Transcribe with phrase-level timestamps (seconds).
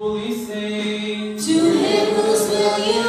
[0.00, 1.36] Holy sing.
[1.36, 3.02] To him whose will you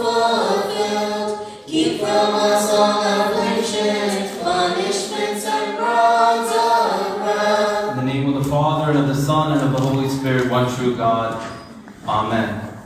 [0.00, 7.90] fulfilled, keep from us all afflictions, punishments, and rods of wrath.
[7.90, 10.50] In the name of the Father, and of the Son, and of the Holy Spirit,
[10.50, 11.46] one true God.
[12.06, 12.78] Amen.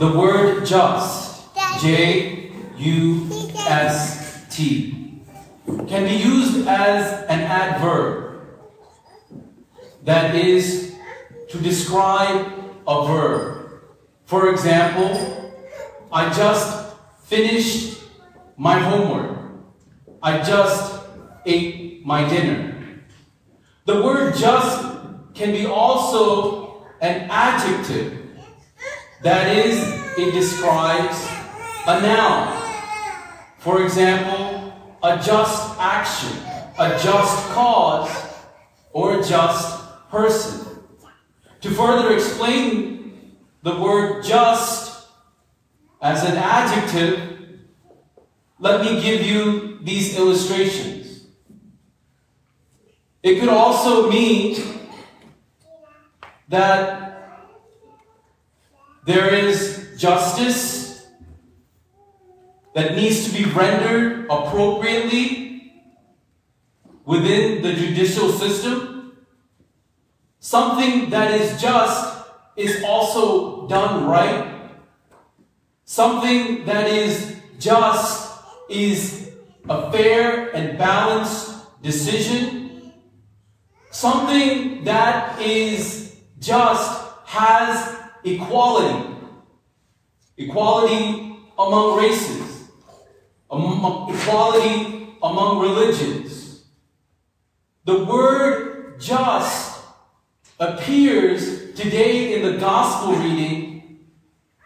[0.00, 3.28] The word just, J U
[3.58, 5.22] S T,
[5.86, 8.44] can be used as an adverb
[10.02, 10.83] that is
[11.54, 12.52] to describe
[12.88, 13.80] a verb.
[14.24, 15.54] For example,
[16.10, 18.02] I just finished
[18.56, 19.38] my homework.
[20.20, 21.04] I just
[21.46, 22.74] ate my dinner.
[23.84, 24.82] The word just
[25.34, 28.18] can be also an adjective.
[29.22, 29.78] That is,
[30.18, 31.16] it describes
[31.86, 32.50] a noun.
[33.58, 34.74] For example,
[35.04, 36.36] a just action,
[36.80, 38.10] a just cause,
[38.92, 40.73] or a just person.
[41.64, 43.32] To further explain
[43.62, 45.06] the word just
[46.02, 47.62] as an adjective,
[48.58, 51.24] let me give you these illustrations.
[53.22, 54.62] It could also mean
[56.50, 57.32] that
[59.06, 61.06] there is justice
[62.74, 65.72] that needs to be rendered appropriately
[67.06, 69.03] within the judicial system.
[70.44, 74.68] Something that is just is also done right.
[75.86, 78.30] Something that is just
[78.68, 79.30] is
[79.70, 82.92] a fair and balanced decision.
[83.90, 86.92] Something that is just
[87.24, 89.16] has equality.
[90.36, 92.68] Equality among races.
[93.50, 96.64] Equality among religions.
[97.86, 99.73] The word just
[100.58, 103.98] appears today in the gospel reading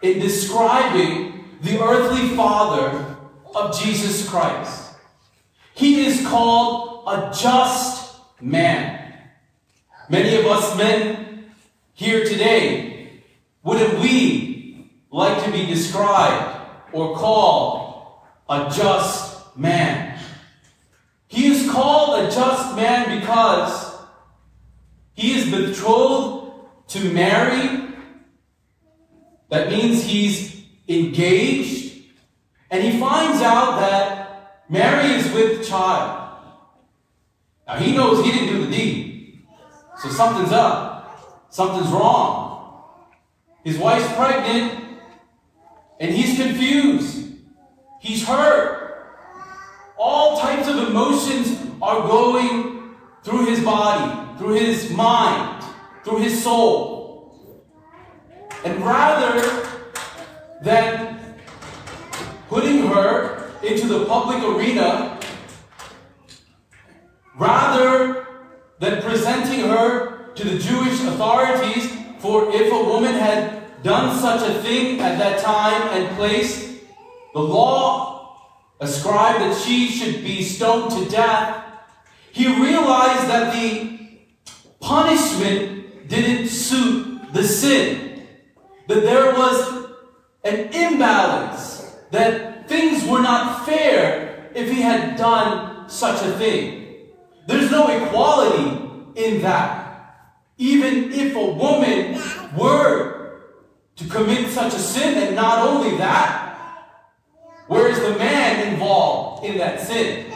[0.02, 3.16] in describing the earthly father
[3.54, 4.94] of Jesus Christ.
[5.74, 9.14] He is called a just man.
[10.08, 11.46] Many of us men
[11.94, 13.22] here today,
[13.62, 20.18] wouldn't we like to be described or called a just man?
[21.28, 23.77] He is called a just man because
[25.48, 26.52] he betrothed
[26.88, 27.86] to Mary,
[29.50, 32.02] That means he's engaged.
[32.70, 36.36] And he finds out that Mary is with child.
[37.66, 39.40] Now he knows he didn't do the deed.
[40.02, 41.48] So something's up.
[41.50, 42.92] Something's wrong.
[43.64, 44.84] His wife's pregnant
[45.98, 47.26] and he's confused.
[48.00, 49.16] He's hurt.
[49.98, 52.77] All types of emotions are going
[53.28, 55.62] through his body, through his mind,
[56.02, 57.62] through his soul.
[58.64, 59.68] And rather
[60.62, 61.36] than
[62.48, 65.20] putting her into the public arena,
[67.38, 68.26] rather
[68.78, 74.62] than presenting her to the Jewish authorities, for if a woman had done such a
[74.62, 76.80] thing at that time and place,
[77.34, 78.48] the law
[78.80, 81.67] ascribed that she should be stoned to death,
[82.32, 83.98] he realized that the
[84.80, 88.26] punishment didn't suit the sin.
[88.88, 89.88] That there was
[90.44, 97.08] an imbalance, that things were not fair if he had done such a thing.
[97.46, 99.84] There's no equality in that.
[100.58, 102.20] Even if a woman
[102.56, 103.42] were
[103.96, 106.48] to commit such a sin, and not only that,
[107.68, 110.32] where is the man involved in that sin?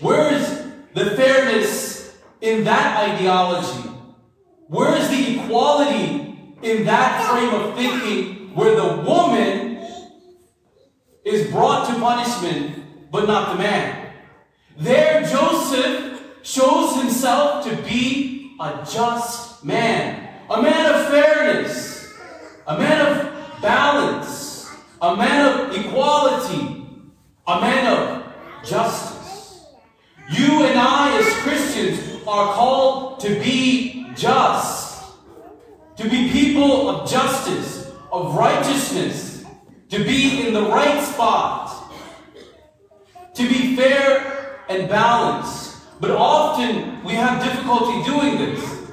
[0.00, 0.55] Where is
[0.96, 3.90] the fairness in that ideology?
[4.68, 9.86] Where is the equality in that frame of thinking where the woman
[11.22, 14.10] is brought to punishment but not the man?
[14.78, 22.14] There, Joseph shows himself to be a just man, a man of fairness,
[22.66, 24.70] a man of balance,
[25.02, 26.86] a man of equality,
[27.46, 28.32] a man of
[28.64, 29.15] justice.
[30.30, 35.04] You and I, as Christians, are called to be just,
[35.96, 39.44] to be people of justice, of righteousness,
[39.90, 41.92] to be in the right spot,
[43.34, 46.00] to be fair and balanced.
[46.00, 48.90] But often we have difficulty doing this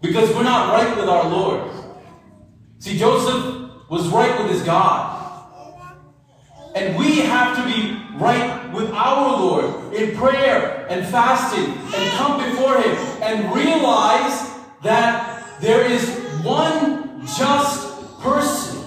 [0.00, 1.72] because we're not right with our Lord.
[2.78, 5.15] See, Joseph was right with his God.
[6.76, 12.50] And we have to be right with our Lord in prayer and fasting and come
[12.50, 14.52] before Him and realize
[14.82, 16.06] that there is
[16.44, 18.84] one just person,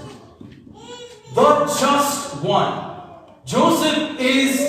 [1.33, 2.95] the just one.
[3.43, 4.59] Joseph is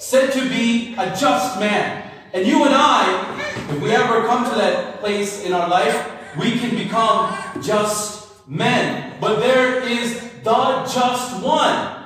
[0.00, 2.10] said to be a just man.
[2.32, 3.38] And you and I,
[3.70, 7.32] if we ever come to that place in our life, we can become
[7.62, 9.14] just men.
[9.20, 9.51] But there
[10.94, 12.04] just one.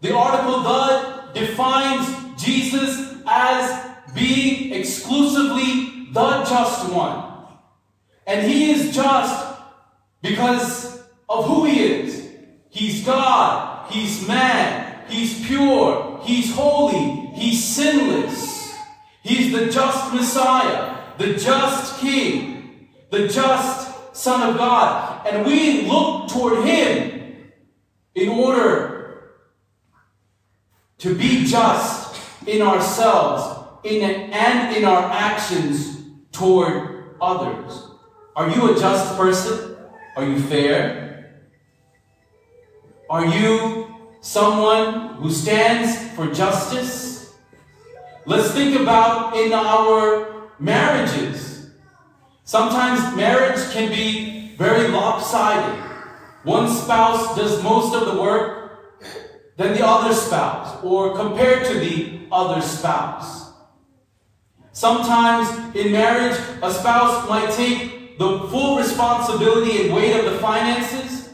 [0.00, 7.24] The article the defines Jesus as being exclusively the just one.
[8.26, 9.60] And he is just
[10.22, 12.28] because of who he is.
[12.70, 18.56] He's God, he's man, he's pure, he's holy, he's sinless.
[19.22, 25.26] He's the just Messiah, the just King, the just Son of God.
[25.26, 27.25] And we look toward him
[28.16, 29.34] in order
[30.98, 34.02] to be just in ourselves in
[34.32, 36.02] and in our actions
[36.32, 37.90] toward others.
[38.34, 39.76] Are you a just person?
[40.16, 41.42] Are you fair?
[43.08, 47.34] Are you someone who stands for justice?
[48.24, 51.70] Let's think about in our marriages.
[52.44, 55.95] Sometimes marriage can be very lopsided.
[56.46, 59.02] One spouse does most of the work
[59.56, 63.50] than the other spouse, or compared to the other spouse.
[64.70, 71.30] Sometimes in marriage, a spouse might take the full responsibility and weight of the finances,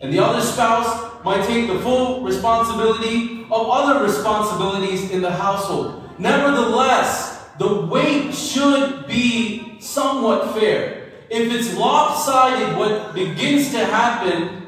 [0.00, 6.08] and the other spouse might take the full responsibility of other responsibilities in the household.
[6.18, 11.03] Nevertheless, the weight should be somewhat fair.
[11.34, 14.62] If it's lopsided, what begins to happen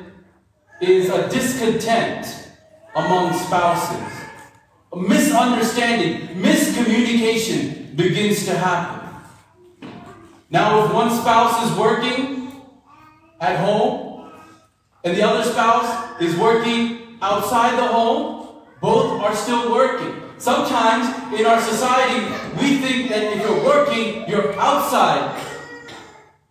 [0.80, 2.26] is a discontent
[2.96, 4.12] among spouses.
[4.92, 9.08] A misunderstanding, miscommunication, begins to happen.
[10.50, 12.50] Now, if one spouse is working
[13.40, 14.32] at home
[15.04, 20.20] and the other spouse is working outside the home, both are still working.
[20.38, 22.26] Sometimes in our society,
[22.60, 25.40] we think that if you're working, you're outside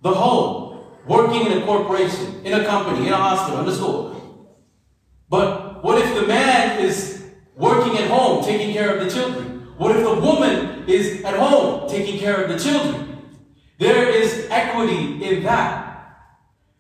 [0.05, 4.55] the home, working in a corporation, in a company, in a hospital, in a school.
[5.29, 7.23] But what if the man is
[7.55, 9.67] working at home, taking care of the children?
[9.79, 13.17] What if the woman is at home taking care of the children?
[13.79, 16.19] There is equity in that.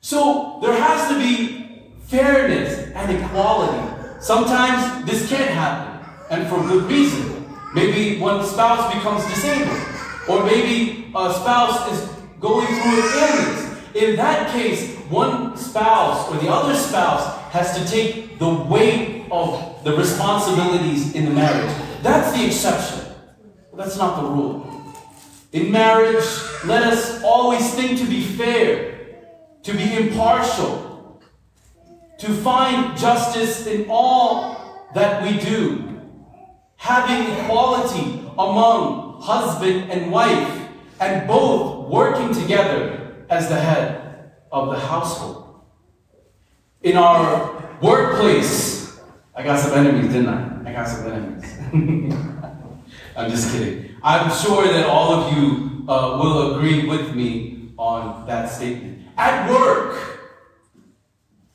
[0.01, 4.21] So there has to be fairness and equality.
[4.21, 7.49] Sometimes this can't happen, and for good reason.
[7.73, 9.81] Maybe one spouse becomes disabled,
[10.29, 13.95] or maybe a spouse is going through an illness.
[13.95, 19.83] In that case, one spouse or the other spouse has to take the weight of
[19.83, 21.73] the responsibilities in the marriage.
[22.01, 23.13] That's the exception.
[23.73, 24.93] That's not the rule.
[25.51, 26.25] In marriage,
[26.65, 28.97] let us always think to be fair,
[29.63, 31.21] to be impartial,
[32.19, 36.01] to find justice in all that we do,
[36.77, 40.64] having equality among husband and wife,
[40.99, 45.61] and both working together as the head of the household.
[46.83, 48.99] In our workplace,
[49.35, 50.69] I got some enemies, didn't I?
[50.69, 51.45] I got some enemies.
[53.17, 53.95] I'm just kidding.
[54.03, 59.07] I'm sure that all of you uh, will agree with me on that statement.
[59.17, 60.19] At work,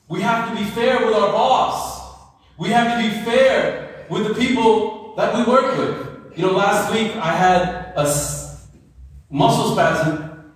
[0.08, 2.18] we have to be fair with our boss.
[2.58, 6.36] We have to be fair with the people that we work with.
[6.36, 8.06] You know, last week I had a
[9.30, 10.52] muscle spasm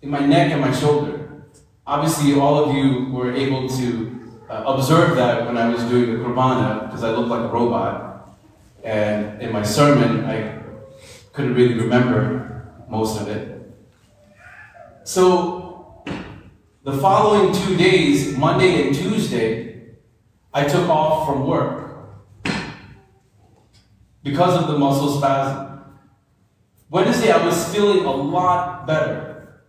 [0.00, 1.42] in my neck and my shoulder.
[1.86, 6.24] Obviously, all of you were able to uh, observe that when I was doing the
[6.24, 8.36] Qurbana because I looked like a robot.
[8.84, 10.60] And in my sermon, I
[11.32, 13.52] couldn't really remember most of it.
[15.02, 16.04] So,
[16.84, 19.96] the following two days, Monday and Tuesday,
[20.54, 21.86] I took off from work
[24.22, 25.75] because of the muscle spasm.
[26.88, 29.60] Wednesday, I was feeling a lot better.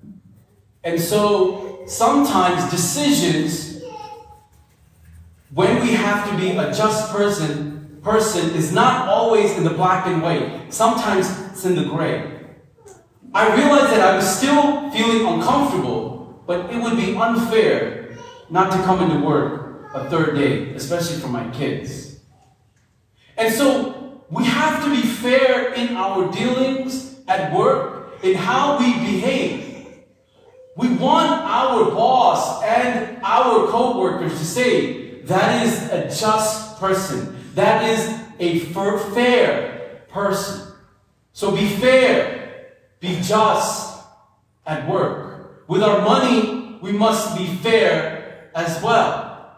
[0.84, 3.82] And so, sometimes decisions,
[5.54, 10.06] when we have to be a just person, person is not always in the black
[10.06, 10.72] and white.
[10.74, 12.40] Sometimes it's in the gray.
[13.34, 18.18] I realized that I was still feeling uncomfortable, but it would be unfair
[18.50, 22.20] not to come into work a third day, especially for my kids.
[23.38, 28.94] And so we have to be fair in our dealings at work, in how we
[28.94, 29.88] behave.
[30.76, 37.38] We want our boss and our co-workers to say, that is a just person.
[37.56, 40.74] That is a fair person.
[41.34, 44.04] So be fair, be just
[44.66, 45.28] at work.
[45.68, 49.58] with our money, we must be fair as well.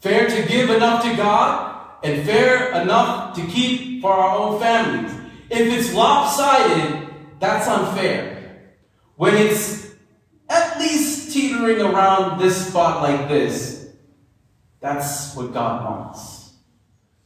[0.00, 5.12] Fair to give enough to God and fair enough to keep for our own families.
[5.48, 8.72] If it's lopsided, that's unfair.
[9.16, 9.94] When it's
[10.48, 13.90] at least teetering around this spot like this,
[14.80, 16.54] that's what God wants.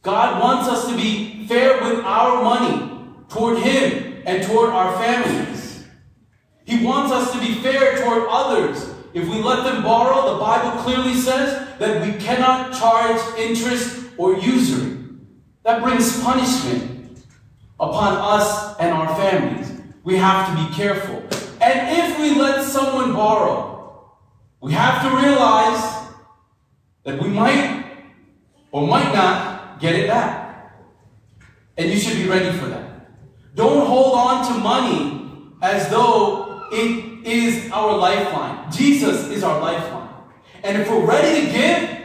[0.01, 5.85] God wants us to be fair with our money toward Him and toward our families.
[6.65, 8.89] He wants us to be fair toward others.
[9.13, 14.37] If we let them borrow, the Bible clearly says that we cannot charge interest or
[14.37, 14.97] usury.
[15.63, 17.00] That brings punishment
[17.81, 19.71] upon us and our families.
[20.03, 21.17] We have to be careful.
[21.59, 24.11] And if we let someone borrow,
[24.61, 26.13] we have to realize
[27.03, 27.83] that we might
[28.71, 30.77] or might not get it back.
[31.77, 33.09] And you should be ready for that.
[33.55, 38.71] Don't hold on to money as though it is our lifeline.
[38.71, 40.09] Jesus is our lifeline.
[40.63, 41.99] And if we're ready to give,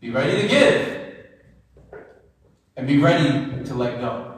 [0.00, 0.98] be ready to give.
[2.76, 4.31] And be ready to let go.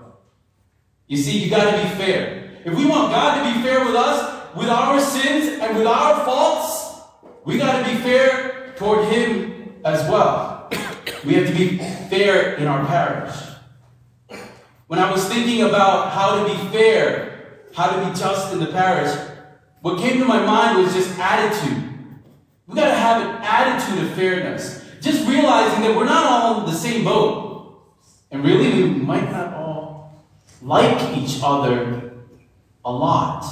[1.06, 2.60] You see, you got to be fair.
[2.64, 6.24] If we want God to be fair with us, with our sins and with our
[6.24, 7.02] faults,
[7.44, 10.70] we got to be fair toward Him as well.
[11.26, 13.36] We have to be fair in our parish.
[14.86, 18.66] When I was thinking about how to be fair, how to be just in the
[18.66, 19.14] parish,
[19.82, 21.82] what came to my mind was just attitude.
[22.66, 24.82] We got to have an attitude of fairness.
[25.02, 27.82] Just realizing that we're not all in the same boat.
[28.30, 29.83] And really, we might not all
[30.62, 32.12] like each other
[32.84, 33.44] a lot.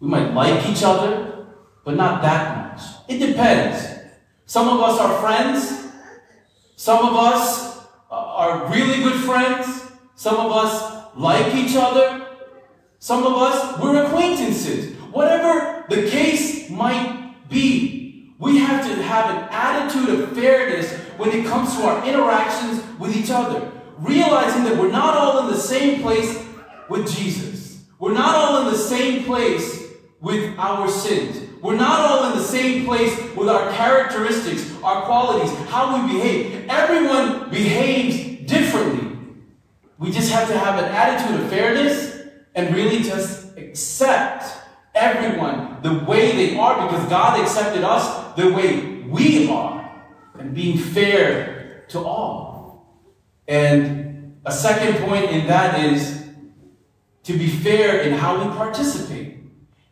[0.00, 1.46] We might like each other,
[1.84, 2.82] but not that much.
[3.08, 3.86] It depends.
[4.46, 5.90] Some of us are friends.
[6.76, 7.78] Some of us
[8.10, 9.90] uh, are really good friends.
[10.16, 12.26] Some of us like each other.
[12.98, 14.94] Some of us, we're acquaintances.
[15.12, 21.46] Whatever the case might be, we have to have an attitude of fairness when it
[21.46, 23.70] comes to our interactions with each other.
[23.98, 26.44] Realizing that we're not all in the same place
[26.88, 27.84] with Jesus.
[27.98, 29.84] We're not all in the same place
[30.20, 31.40] with our sins.
[31.62, 36.68] We're not all in the same place with our characteristics, our qualities, how we behave.
[36.68, 39.16] Everyone behaves differently.
[39.98, 44.44] We just have to have an attitude of fairness and really just accept
[44.94, 50.04] everyone the way they are because God accepted us the way we are
[50.38, 52.53] and being fair to all.
[53.46, 56.24] And a second point in that is
[57.24, 59.38] to be fair in how we participate.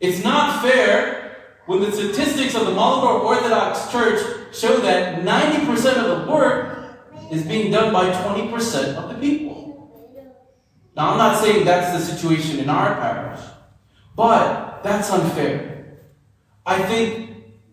[0.00, 4.20] It's not fair when the statistics of the Malankara Orthodox Church
[4.54, 6.98] show that 90% of the work
[7.30, 9.62] is being done by 20% of the people.
[10.94, 13.40] Now, I'm not saying that's the situation in our parish,
[14.14, 16.00] but that's unfair.
[16.66, 17.30] I think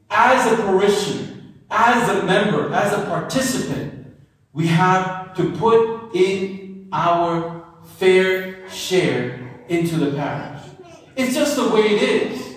[0.09, 4.15] as a parishioner, as a member, as a participant,
[4.53, 7.65] we have to put in our
[7.98, 10.62] fair share into the parish.
[11.15, 12.55] It's just the way it is.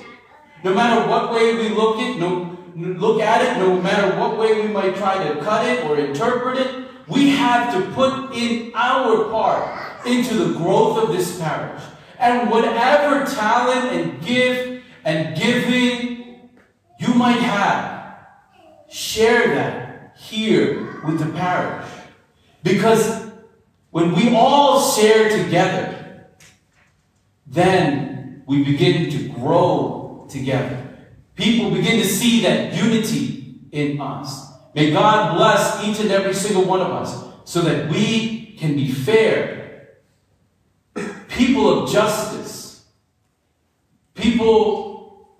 [0.64, 4.60] No matter what way we look it, no, look at it, no matter what way
[4.60, 9.28] we might try to cut it or interpret it, we have to put in our
[9.30, 11.82] part into the growth of this parish.
[12.18, 16.50] And whatever talent and gift and giving
[17.00, 18.16] you might have,
[18.88, 21.81] share that here with the parish.
[22.62, 23.30] Because
[23.90, 26.26] when we all share together,
[27.46, 30.88] then we begin to grow together.
[31.34, 34.50] People begin to see that unity in us.
[34.74, 38.90] May God bless each and every single one of us so that we can be
[38.90, 39.98] fair,
[41.28, 42.84] people of justice,
[44.14, 45.36] people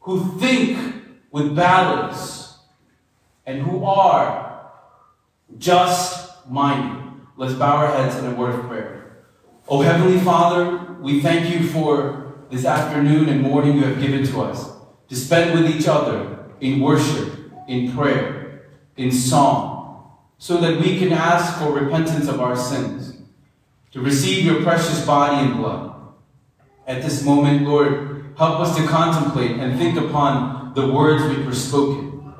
[0.00, 0.78] who think
[1.30, 2.58] with balance,
[3.46, 4.70] and who are
[5.58, 7.12] just minded.
[7.36, 9.24] Let's bow our heads in a word of prayer.
[9.68, 14.42] Oh, Heavenly Father, we thank you for this afternoon and morning you have given to
[14.42, 14.70] us
[15.08, 21.12] to spend with each other in worship, in prayer, in song, so that we can
[21.12, 23.16] ask for repentance of our sins,
[23.92, 25.92] to receive your precious body and blood.
[26.86, 31.54] At this moment, Lord, help us to contemplate and think upon the words which were
[31.54, 32.32] spoken.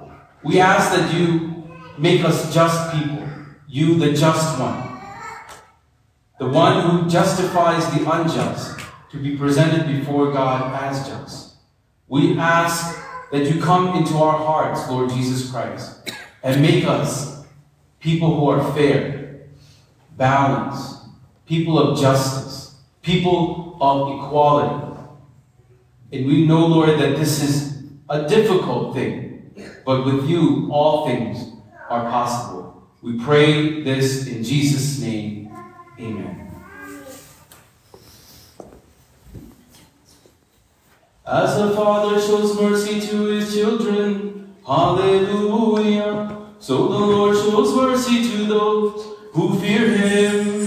[0.42, 3.28] We ask that you make us just people,
[3.70, 5.00] you the just one,
[6.40, 8.80] the one who justifies the unjust
[9.12, 11.54] to be presented before God as just.
[12.08, 12.98] We ask
[13.30, 16.10] that you come into our hearts, Lord Jesus Christ,
[16.42, 17.44] and make us
[18.00, 19.46] people who are fair,
[20.16, 21.04] balanced,
[21.46, 24.86] people of justice, people of equality,
[26.12, 29.54] And we know, Lord, that this is a difficult thing,
[29.86, 31.52] but with you, all things
[31.88, 32.59] are possible.
[33.02, 35.50] We pray this in Jesus' name.
[35.98, 36.50] Amen.
[41.26, 46.36] As the Father shows mercy to his children, hallelujah.
[46.58, 50.59] So the Lord shows mercy to those who fear him.